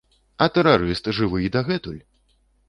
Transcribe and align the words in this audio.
А 0.45 0.47
тэрарыст 0.55 1.09
жывы 1.17 1.43
й 1.45 1.53
дагэтуль! 1.57 2.01